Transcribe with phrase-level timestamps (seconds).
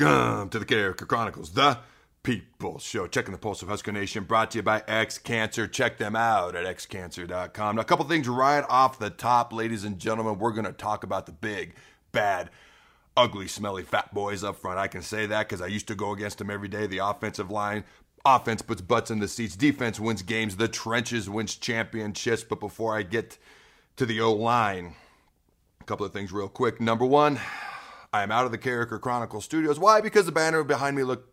[0.00, 1.78] Welcome to the Character Chronicles, the
[2.22, 3.06] People Show.
[3.06, 5.68] Checking the pulse of Husker Nation, brought to you by X Cancer.
[5.68, 7.76] Check them out at xcancer.com.
[7.76, 10.38] Now, a couple things right off the top, ladies and gentlemen.
[10.38, 11.74] We're going to talk about the big,
[12.12, 12.48] bad,
[13.14, 14.78] ugly, smelly fat boys up front.
[14.78, 16.86] I can say that because I used to go against them every day.
[16.86, 17.84] The offensive line.
[18.24, 19.54] Offense puts butts in the seats.
[19.54, 20.56] Defense wins games.
[20.56, 22.42] The trenches wins championships.
[22.42, 23.36] But before I get
[23.96, 24.94] to the O line,
[25.78, 26.80] a couple of things real quick.
[26.80, 27.38] Number one,
[28.12, 29.78] I am out of the Character Chronicle studios.
[29.78, 30.00] Why?
[30.00, 31.32] Because the banner behind me looked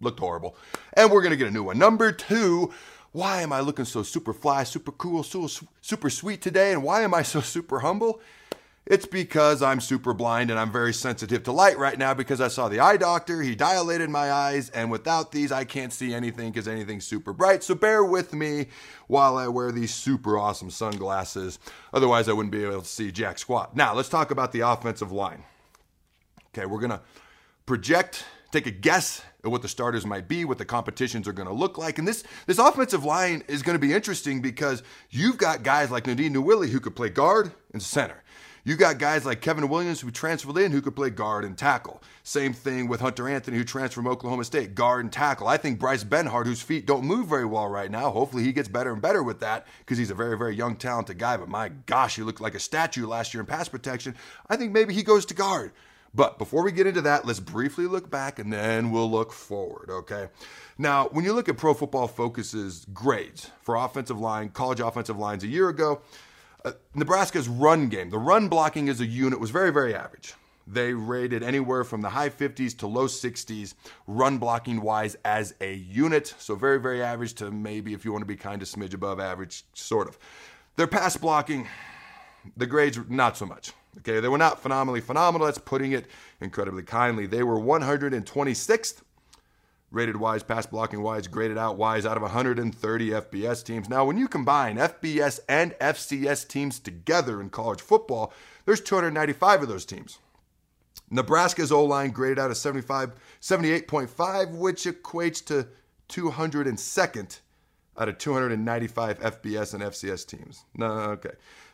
[0.00, 0.56] looked horrible,
[0.94, 1.78] and we're gonna get a new one.
[1.78, 2.72] Number two,
[3.10, 5.48] why am I looking so super fly, super cool, so
[5.80, 8.20] super sweet today, and why am I so super humble?
[8.86, 12.48] It's because I'm super blind and I'm very sensitive to light right now because I
[12.48, 13.40] saw the eye doctor.
[13.40, 17.62] He dilated my eyes, and without these, I can't see anything because anything's super bright.
[17.64, 18.66] So bear with me
[19.06, 21.58] while I wear these super awesome sunglasses.
[21.92, 23.76] Otherwise, I wouldn't be able to see jack squat.
[23.76, 25.44] Now, let's talk about the offensive line.
[26.54, 27.00] Okay, we're to
[27.64, 31.54] project, take a guess at what the starters might be, what the competitions are to
[31.54, 31.98] look like.
[31.98, 36.34] And this, this offensive line is to be interesting because you've got guys like Nadine
[36.34, 38.22] Nouili who could play guard and center.
[38.64, 42.02] You got guys like Kevin Williams who transferred in who could play guard and tackle.
[42.22, 45.48] Same thing with Hunter Anthony who transferred from Oklahoma State, guard and tackle.
[45.48, 48.68] I think Bryce Benhart, whose feet don't move very well right now, hopefully he gets
[48.68, 51.38] better and better with that because he's a very, very young, talented guy.
[51.38, 54.14] But my gosh, he looked like a statue last year in pass protection.
[54.48, 55.72] I think maybe he goes to guard.
[56.14, 59.88] But before we get into that, let's briefly look back and then we'll look forward,
[59.88, 60.28] okay?
[60.76, 65.42] Now, when you look at Pro Football Focus's grades for offensive line, college offensive lines
[65.42, 66.02] a year ago,
[66.64, 70.34] uh, Nebraska's run game, the run blocking as a unit was very, very average.
[70.66, 73.74] They rated anywhere from the high 50s to low 60s,
[74.06, 76.34] run blocking wise as a unit.
[76.38, 79.18] So, very, very average to maybe, if you want to be kind of smidge above
[79.18, 80.18] average, sort of.
[80.76, 81.66] Their pass blocking,
[82.56, 83.72] the grades, not so much.
[83.98, 85.46] Okay, they were not phenomenally phenomenal.
[85.46, 86.06] That's putting it
[86.40, 87.26] incredibly kindly.
[87.26, 89.02] They were 126th
[89.92, 93.88] rated wise, pass blocking wise, graded out wise out of 130 FBS teams.
[93.88, 98.32] Now, when you combine FBS and FCS teams together in college football,
[98.64, 100.18] there's 295 of those teams.
[101.10, 105.68] Nebraska's O line graded out of 75, 78.5, which equates to
[106.08, 107.40] 202nd
[107.98, 110.64] out of 295 FBS and FCS teams.
[110.74, 111.32] No, okay.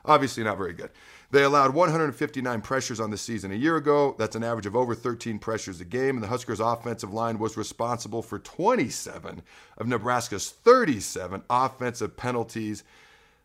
[0.09, 0.91] Obviously, not very good.
[1.31, 4.15] They allowed 159 pressures on the season a year ago.
[4.19, 6.17] That's an average of over 13 pressures a game.
[6.17, 9.43] And the Huskers' offensive line was responsible for 27
[9.77, 12.83] of Nebraska's 37 offensive penalties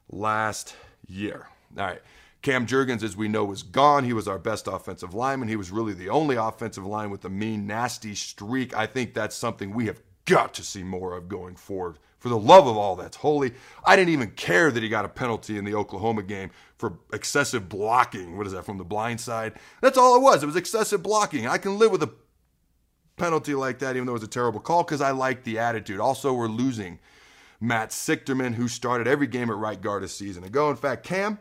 [0.10, 0.76] last
[1.08, 1.50] year.
[1.78, 2.02] All right.
[2.42, 4.06] Cam Jurgens, as we know, was gone.
[4.06, 5.50] He was our best offensive lineman.
[5.50, 8.76] He was really the only offensive line with a mean, nasty streak.
[8.76, 12.38] I think that's something we have got to see more of going forward for the
[12.38, 13.52] love of all that's holy.
[13.86, 17.68] I didn't even care that he got a penalty in the Oklahoma game for excessive
[17.68, 18.38] blocking.
[18.38, 19.56] What is that, from the blind side?
[19.82, 20.42] That's all it was.
[20.42, 21.48] It was excessive blocking.
[21.48, 22.14] I can live with a
[23.18, 26.00] penalty like that, even though it was a terrible call, because I like the attitude.
[26.00, 27.00] Also, we're losing
[27.60, 30.70] Matt Sichterman, who started every game at right guard a season ago.
[30.70, 31.40] In fact, Cam,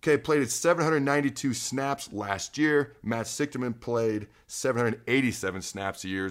[0.00, 2.94] Okay, played at 792 snaps last year.
[3.02, 6.30] Matt Sichterman played 787 snaps a year,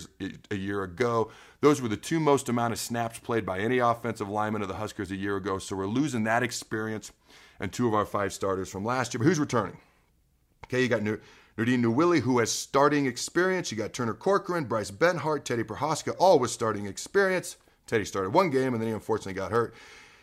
[0.50, 1.32] a year ago.
[1.60, 4.76] Those were the two most amount of snaps played by any offensive lineman of the
[4.76, 5.58] Huskers a year ago.
[5.58, 7.12] So we're losing that experience
[7.60, 9.20] and two of our five starters from last year.
[9.20, 9.78] But who's returning?
[10.66, 13.70] Okay, you got Nadine Nouili, who has starting experience.
[13.70, 17.58] You got Turner Corcoran, Bryce Benhart, Teddy Prochazka, all with starting experience.
[17.86, 19.74] Teddy started one game and then he unfortunately got hurt.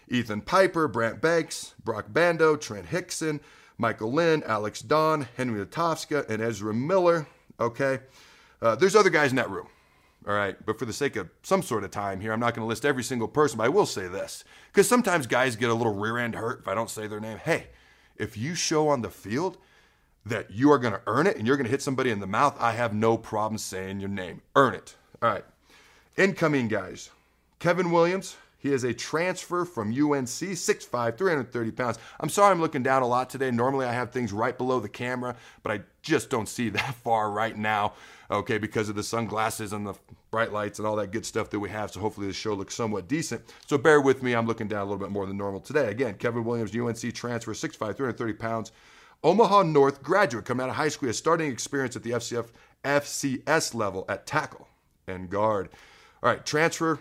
[0.08, 3.40] Ethan Piper, Brant Banks, Broc Bando, Trent Hixson,
[3.78, 7.26] Michael Lynn, Alex Don, Henry Lutovsky, and Ezra Miller.
[7.58, 8.00] Okay.
[8.62, 9.66] Uh, there's other guys in that room.
[10.26, 10.56] All right.
[10.64, 12.84] But for the sake of some sort of time here, I'm not going to list
[12.84, 14.44] every single person, but I will say this.
[14.72, 17.38] Because sometimes guys get a little rear end hurt if I don't say their name.
[17.38, 17.68] Hey,
[18.16, 19.58] if you show on the field
[20.26, 22.26] that you are going to earn it and you're going to hit somebody in the
[22.26, 24.40] mouth, I have no problem saying your name.
[24.56, 24.96] Earn it.
[25.20, 25.44] All right.
[26.16, 27.10] Incoming guys
[27.58, 31.98] Kevin Williams, he is a transfer from UNC, 6'5, 330 pounds.
[32.18, 33.50] I'm sorry I'm looking down a lot today.
[33.50, 37.30] Normally I have things right below the camera, but I just don't see that far
[37.30, 37.92] right now,
[38.30, 39.92] okay, because of the sunglasses and the
[40.30, 41.90] bright lights and all that good stuff that we have.
[41.90, 43.42] So hopefully the show looks somewhat decent.
[43.66, 44.32] So bear with me.
[44.32, 45.90] I'm looking down a little bit more than normal today.
[45.90, 48.72] Again, Kevin Williams, UNC transfer, 6'5, 330 pounds.
[49.22, 52.46] Omaha North graduate coming out of high school, has starting experience at the FCF,
[52.82, 54.68] FCS level at tackle
[55.06, 55.68] and guard.
[56.22, 56.98] All right, transfer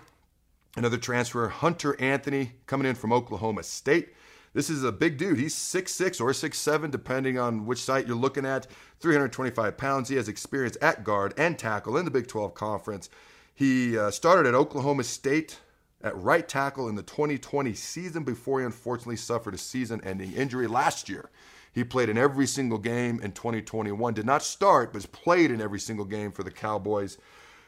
[0.75, 4.13] Another transfer, Hunter Anthony, coming in from Oklahoma State.
[4.53, 5.37] This is a big dude.
[5.37, 8.65] He's 6'6 or 6'7, depending on which site you're looking at.
[8.99, 10.09] 325 pounds.
[10.09, 13.09] He has experience at guard and tackle in the Big 12 Conference.
[13.53, 15.59] He uh, started at Oklahoma State
[16.01, 20.65] at right tackle in the 2020 season before he unfortunately suffered a season ending injury
[20.65, 21.29] last year.
[21.71, 25.79] He played in every single game in 2021, did not start, but played in every
[25.79, 27.19] single game for the Cowboys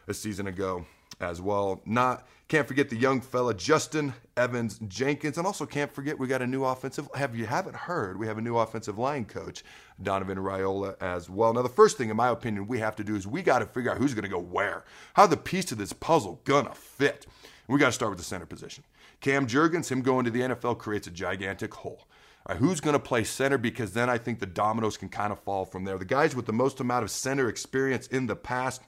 [0.08, 0.86] a season ago
[1.20, 1.82] as well.
[1.86, 6.42] Not can't forget the young fella Justin Evans Jenkins, and also can't forget we got
[6.42, 7.10] a new offensive.
[7.16, 8.20] Have you haven't heard?
[8.20, 9.64] We have a new offensive line coach,
[10.02, 11.54] Donovan Raiola, as well.
[11.54, 13.66] Now the first thing, in my opinion, we have to do is we got to
[13.66, 14.86] figure out who's going to go where.
[15.16, 17.26] How the piece of this puzzle gonna fit?
[17.68, 18.84] We got to start with the center position.
[19.22, 22.08] Cam Jurgens, him going to the NFL creates a gigantic hole.
[22.48, 23.58] Right, who's going to play center?
[23.58, 25.98] Because then I think the dominoes can kind of fall from there.
[25.98, 28.84] The guys with the most amount of center experience in the past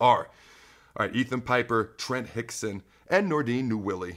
[0.00, 0.30] are
[0.96, 4.16] all right, Ethan Piper, Trent Hixson, and Nouredin Nouili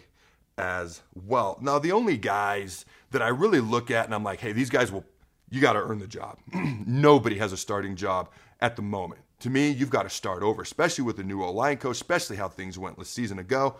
[0.58, 1.58] as well.
[1.62, 4.92] Now, the only guys that I really look at and I'm like, hey, these guys
[4.92, 5.06] will,
[5.50, 6.38] you got to earn the job.
[6.54, 8.30] Nobody has a starting job
[8.60, 9.22] at the moment.
[9.40, 12.36] To me, you've got to start over, especially with the new O line coach, especially
[12.36, 13.76] how things went last season ago.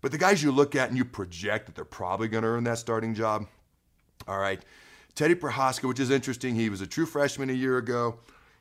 [0.00, 2.64] But the guys you look at and you project that they're probably going to earn
[2.64, 3.46] that starting job,
[4.28, 4.62] all right.
[5.14, 6.54] Teddy Prochazka, which is interesting.
[6.54, 8.18] He was a true freshman a year ago.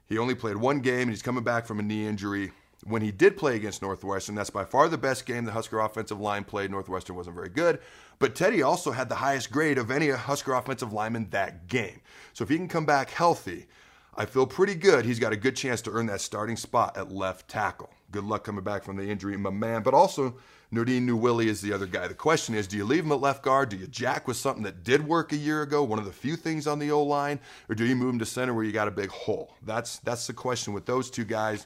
[0.07, 2.51] He only played one game and he's coming back from a knee injury.
[2.85, 6.19] When he did play against Northwestern, that's by far the best game the Husker offensive
[6.19, 6.71] line played.
[6.71, 7.79] Northwestern wasn't very good,
[8.19, 11.99] but Teddy also had the highest grade of any Husker offensive lineman that game.
[12.33, 13.67] So if he can come back healthy,
[14.15, 15.05] I feel pretty good.
[15.05, 17.89] He's got a good chance to earn that starting spot at left tackle.
[18.11, 19.83] Good luck coming back from the injury, my man.
[19.83, 20.35] But also,
[20.73, 22.07] Nouredin Nouili is the other guy.
[22.07, 23.69] The question is, do you leave him at left guard?
[23.69, 26.35] Do you jack with something that did work a year ago, one of the few
[26.35, 27.39] things on the O line,
[27.69, 29.55] or do you move him to center where you got a big hole?
[29.65, 31.65] That's that's the question with those two guys.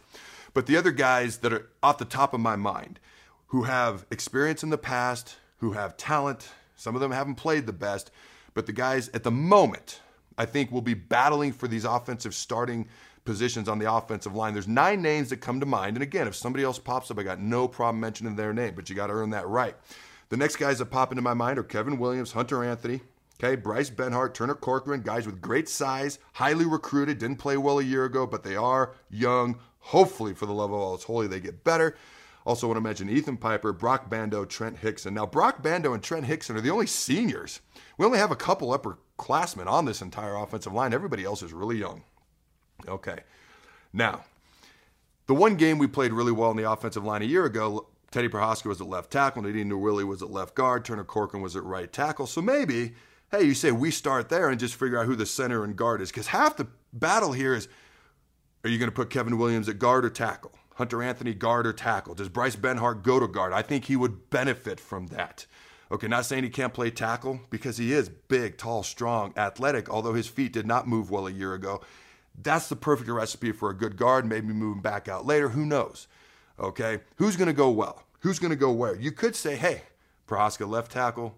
[0.54, 3.00] But the other guys that are off the top of my mind,
[3.48, 7.74] who have experience in the past, who have talent, some of them haven't played the
[7.74, 8.12] best,
[8.54, 10.02] but the guys at the moment,
[10.38, 12.88] I think will be battling for these offensive starting
[13.26, 14.54] positions on the offensive line.
[14.54, 15.96] There's nine names that come to mind.
[15.96, 18.90] And again, if somebody else pops up, I got no problem mentioning their name, but
[18.90, 19.76] you got to earn that right.
[20.30, 23.02] The next guys that pop into my mind are Kevin Williams, Hunter Anthony,
[23.40, 27.84] okay, Bryce Benhart, Turner Corcoran, guys with great size, highly recruited, didn't play well a
[27.84, 29.60] year ago, but they are young.
[29.88, 31.95] Hopefully, for the love of all that's holy, they get better.
[32.45, 35.13] Also, want to mention Ethan Piper, Broc Bando, Trent Hixson.
[35.13, 37.62] Now, Broc Bando and Trent Hixson are the only seniors.
[37.97, 40.94] We only have a couple upperclassmen on this entire offensive line.
[40.94, 42.03] Everybody else is really young.
[42.88, 43.19] Okay.
[43.94, 44.25] Now,
[45.27, 48.27] the one game we played really well in the offensive line a year ago, Teddy
[48.27, 51.63] Prochazka was at left tackle, Nadine Nouili was at left guard, Turner Corcoran was at
[51.63, 52.27] right tackle.
[52.27, 52.94] So maybe,
[53.31, 56.01] hey, you say we start there and just figure out who the center and guard
[56.01, 56.09] is.
[56.09, 57.68] Because half the battle here is
[58.63, 60.51] are you going to put Kevin Williams at guard or tackle?
[60.75, 62.15] Hunter Anthony guard or tackle?
[62.15, 63.54] Does Bryce Benhart go to guard?
[63.54, 65.45] I think he would benefit from that.
[65.92, 70.13] Okay, not saying he can't play tackle because he is big, tall, strong, athletic, although
[70.13, 71.81] his feet did not move well a year ago.
[72.42, 74.25] That's the perfect recipe for a good guard.
[74.25, 75.50] Maybe move him back out later.
[75.50, 76.07] Who knows?
[76.59, 77.01] Okay.
[77.18, 78.04] Who's going to go well?
[78.21, 78.95] Who's going to go where?
[78.95, 79.83] You could say, hey,
[80.27, 81.38] Prochazka left tackle,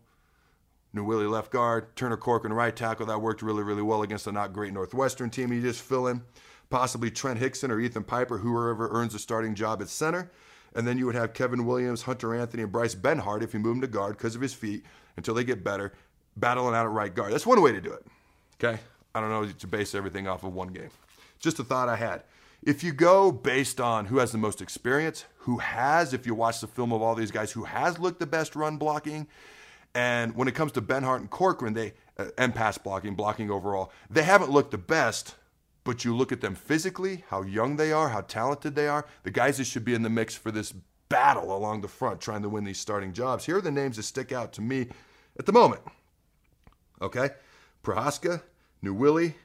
[0.96, 3.08] Nouili left guard, Turner Corcoran right tackle.
[3.08, 5.52] That worked really, really well against a not great Northwestern team.
[5.52, 6.22] You just fill in
[6.70, 10.32] possibly Trent Hixson or Ethan Piper, whoever earns a starting job at center.
[10.76, 13.76] And then you would have Kevin Williams, Hunter Anthony, and Bryce Benhart if you move
[13.76, 14.84] him to guard because of his feet
[15.16, 15.94] until they get better,
[16.36, 17.32] battling out at right guard.
[17.32, 18.06] That's one way to do it.
[18.62, 18.80] Okay.
[19.14, 20.90] I don't know to base everything off of one game.
[21.40, 22.24] Just a thought I had.
[22.62, 26.60] If you go based on who has the most experience, who has, if you watch
[26.60, 29.28] the film of all these guys, who has looked the best run blocking,
[29.94, 33.92] and when it comes to Benhart and Corcoran, they uh, and pass blocking, blocking overall,
[34.10, 35.36] they haven't looked the best.
[35.86, 39.06] But you look at them physically, how young they are, how talented they are.
[39.24, 40.74] The guys that should be in the mix for this
[41.08, 43.46] battle along the front, trying to win these starting jobs.
[43.46, 44.88] Here are the names that stick out to me
[45.40, 45.82] at the moment.
[47.02, 47.30] Okay,
[47.84, 48.42] Prochazka,
[48.84, 49.36] Nouili,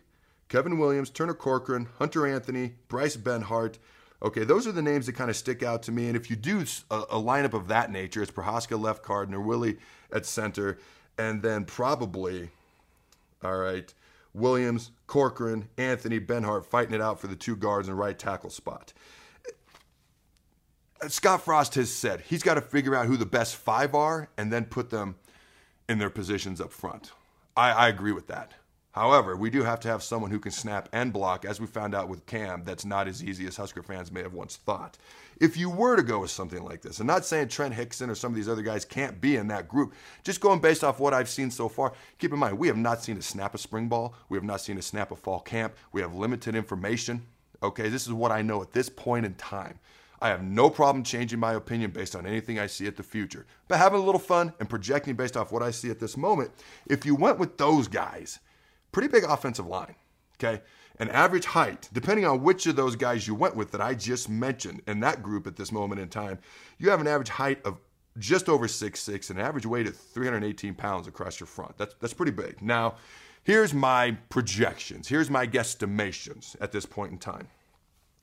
[0.49, 3.77] Kevin Williams, Turner Corcoran, Hunter Anthony, Bryce Benhart.
[4.23, 6.07] Okay, those are the names that kind of stick out to me.
[6.07, 9.79] And if you do a, a lineup of that nature, it's Prochazka left guard, Nouili
[10.11, 10.79] at center,
[11.19, 12.51] and then probably,
[13.45, 13.93] all right,
[14.33, 18.93] Williams, Corcoran, Anthony, Benhart fighting it out for the two guards and right tackle spot.
[21.09, 24.53] Scott Frost has said he's got to figure out who the best five are and
[24.53, 25.17] then put them
[25.89, 27.13] in their positions up front.
[27.57, 28.55] I, I agree with that.
[29.01, 31.95] However, we do have to have someone who can snap and block, as we found
[31.95, 34.99] out with Cam, that's not as easy as Husker fans may have once thought.
[35.41, 38.15] If you were to go with something like this, I'm not saying Trent Hixson or
[38.15, 41.15] some of these other guys can't be in that group, just going based off what
[41.15, 43.89] I've seen so far, keep in mind, we have not seen a snap a spring
[43.89, 47.23] ball, we have not seen a snap a fall camp, we have limited information.
[47.63, 49.79] Okay, this is what I know at this point in time.
[50.21, 53.47] I have no problem changing my opinion based on anything I see at the future.
[53.67, 56.51] But having a little fun and projecting based off what I see at this moment,
[56.87, 58.41] if you went with those guys,
[58.93, 59.95] pretty big offensive line.
[60.43, 60.63] Okay.
[60.99, 64.29] An average height, depending on which of those guys you went with that I just
[64.29, 66.39] mentioned in that group at this moment in time,
[66.79, 67.79] you have an average height of
[68.19, 71.77] just over six six, and an average weight of 318 pounds across your front.
[71.79, 72.61] That's that's pretty big.
[72.61, 72.97] Now,
[73.45, 75.09] here's my projections.
[75.09, 77.49] Here's my guesstimations at this point in time,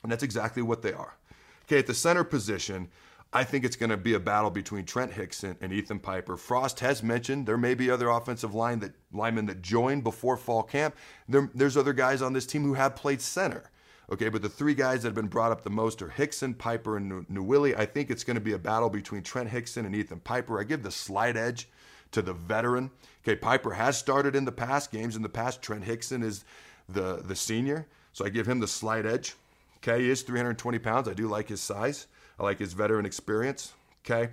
[0.03, 1.17] and that's exactly what they are.
[1.65, 2.89] Okay, at the center position,
[3.34, 6.38] I think it's going to be a battle between Trent Hixson and Ethan Piper.
[6.38, 10.63] Frost has mentioned there may be other offensive line that linemen that joined before fall
[10.63, 10.96] camp.
[11.27, 13.69] There, there's other guys on this team who have played center.
[14.10, 16.96] Okay, but the three guys that have been brought up the most are Hixson, Piper,
[16.96, 17.77] and Nouili.
[17.77, 20.62] I think it's going to be a battle between Trent Hixson and Ethan Piper.
[20.62, 21.67] I give the slight edge
[22.12, 22.89] to the veteran.
[23.24, 25.62] Okay, Piper has started in the past games in the past.
[25.62, 26.46] Trent Hixson is
[26.88, 29.36] the the senior, so I give him the slight edge.
[29.77, 31.10] Okay, he is 320 pounds.
[31.10, 32.07] I do like his size.
[32.39, 33.74] I like his veteran experience.
[34.06, 34.29] Okay,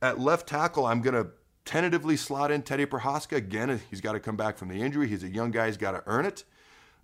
[0.00, 1.30] at left tackle, I'm going to
[1.64, 3.36] tentatively slot in Teddy Prochazka.
[3.36, 5.06] Again, he's got to come back from the injury.
[5.06, 5.66] He's a young guy.
[5.66, 6.44] He's got to earn it.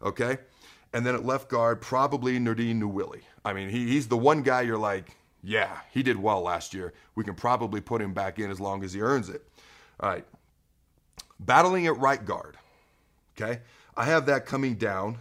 [0.02, 0.38] Okay.
[0.94, 3.22] And then at left guard, probably Nouredin Nouili.
[3.44, 6.94] I mean, he, he's the one guy you're like, yeah, he did well last year.
[7.14, 9.46] We can probably put him back in as long as he earns it.
[10.00, 10.24] All right.
[11.38, 12.56] Battling at right guard.
[13.36, 13.60] Okay.
[13.96, 15.18] I have that coming down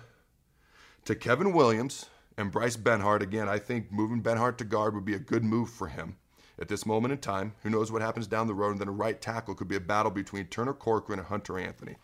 [1.06, 2.06] to Kevin Williams
[2.38, 3.22] and Bryce Benhart.
[3.22, 6.18] Again, I think moving Benhart to guard would be a good move for him
[6.60, 7.54] at this moment in time.
[7.64, 8.72] Who knows what happens down the road?
[8.72, 11.96] And then a right tackle could be a battle between Turner Corcoran and Hunter Anthony.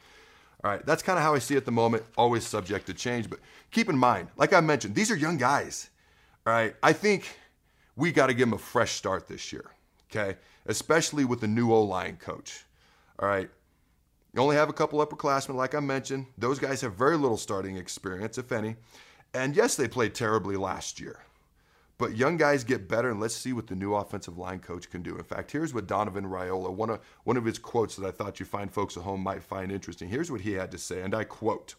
[0.64, 2.94] All right, that's kind of how I see it at the moment, always subject to
[2.94, 3.30] change.
[3.30, 3.40] But
[3.72, 5.90] keep in mind, like I mentioned, these are young guys.
[6.46, 7.38] All right, I think
[7.96, 9.72] we got to give them a fresh start this year,
[10.10, 10.38] okay?
[10.66, 12.66] Especially with the new O line coach.
[13.20, 13.50] All right,
[14.34, 16.26] you only have a couple upperclassmen, like I mentioned.
[16.38, 18.76] Those guys have very little starting experience, if any.
[19.34, 21.20] And yes, they played terribly last year.
[22.00, 25.02] But young guys get better, and let's see what the new offensive line coach can
[25.04, 25.18] do.
[25.18, 28.40] In fact, here's what Donovan Raiola, one of, one of his quotes that I thought
[28.40, 30.08] you find folks at home might find interesting.
[30.08, 31.76] Here's what he had to say, and I quote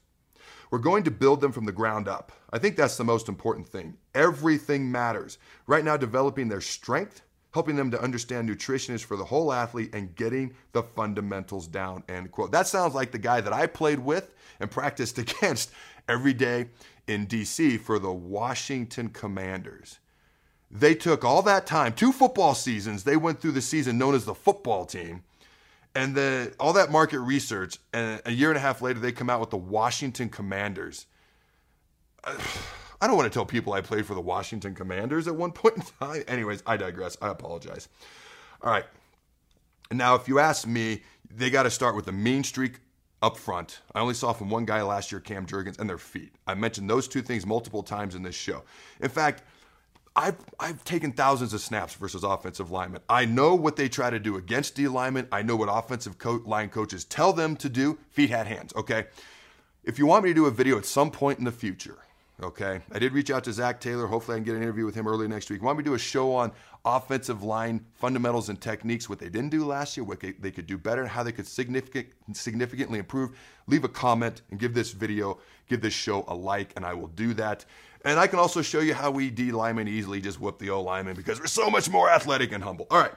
[0.70, 2.32] We're going to build them from the ground up.
[2.52, 3.96] I think that's the most important thing.
[4.14, 5.38] Everything matters.
[5.66, 7.22] Right now, developing their strength,
[7.54, 12.04] helping them to understand nutrition is for the whole athlete, and getting the fundamentals down.
[12.10, 12.52] End quote.
[12.52, 15.72] That sounds like the guy that I played with and practiced against
[16.10, 16.66] every day
[17.06, 20.00] in DC for the Washington Commanders.
[20.70, 24.24] They took all that time, two football seasons, they went through the season known as
[24.24, 25.22] the football team.
[25.94, 29.28] And then all that market research, and a year and a half later, they come
[29.28, 31.06] out with the Washington Commanders.
[33.02, 35.76] I don't want to tell people I played for the Washington Commanders at one point
[35.76, 36.22] in time.
[36.28, 37.16] Anyways, I digress.
[37.22, 37.88] I apologize.
[38.62, 38.84] All right.
[39.90, 42.78] Now, if you ask me, they got to start with a mean streak
[43.22, 43.80] up front.
[43.94, 46.32] I only saw from one guy last year, Cam Jurgens, and their feet.
[46.46, 48.62] I mentioned those two things multiple times in this show.
[49.00, 49.42] In fact,
[50.16, 53.02] I've, I've taken thousands of snaps versus offensive linemen.
[53.08, 55.28] I know what they try to do against D linemen.
[55.30, 57.98] I know what offensive co- line coaches tell them to do.
[58.10, 59.06] Feet had hands, okay?
[59.84, 61.98] If you want me to do a video at some point in the future,
[62.42, 64.06] okay, I did reach out to Zac Taylor.
[64.06, 65.62] Hopefully, I can get an interview with him early next week.
[65.62, 66.52] Want me to do a show on
[66.84, 70.78] offensive line fundamentals and techniques, what they didn't do last year, what they could do
[70.78, 73.36] better, and how they could significant, significantly improve?
[73.66, 77.08] Leave a comment and give this video, give this show a like, and I will
[77.08, 77.64] do that.
[78.04, 80.82] And I can also show you how we D linemen easily just whoop the O
[80.82, 82.86] lineman because we're so much more athletic and humble.
[82.90, 83.12] All right.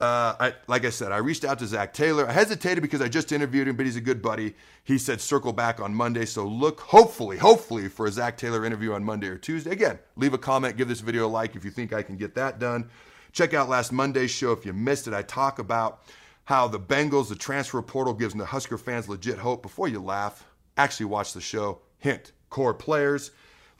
[0.00, 2.26] Uh, I, like I said, I reached out to Zac Taylor.
[2.26, 4.54] I hesitated because I just interviewed him, but he's a good buddy.
[4.82, 6.24] He said circle back on Monday.
[6.24, 9.72] So look, hopefully, hopefully for a Zac Taylor interview on Monday or Tuesday.
[9.72, 12.34] Again, leave a comment, give this video a like if you think I can get
[12.36, 12.88] that done.
[13.32, 15.12] Check out last Monday's show if you missed it.
[15.12, 16.02] I talk about
[16.44, 19.60] how the Bengals, the transfer portal gives the Husker fans legit hope.
[19.60, 20.46] Before you laugh,
[20.78, 21.80] actually watch the show.
[21.98, 23.32] Hint, core players.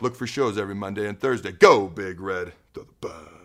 [0.02, 1.52] Look for shows every Monday and Thursday.
[1.52, 3.39] Go Big Red to the.